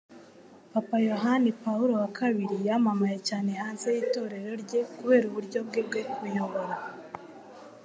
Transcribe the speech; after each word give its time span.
Papa 0.73 0.97
Yohani 1.09 1.51
Pawulo 1.63 1.93
wa 2.03 2.09
kabiri 2.19 2.57
yamamaye 2.67 3.17
cyane 3.27 3.49
hanze 3.61 3.87
y'Itorero 3.95 4.51
rye 4.63 4.81
kubera 4.93 5.23
uburyo 5.27 5.59
bwe 5.67 5.81
bwo 5.87 6.01
kuyobora 6.13 6.75